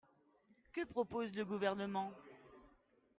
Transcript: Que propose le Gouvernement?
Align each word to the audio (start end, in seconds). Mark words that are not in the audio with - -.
Que 0.73 0.83
propose 0.83 1.31
le 1.35 1.45
Gouvernement? 1.45 2.11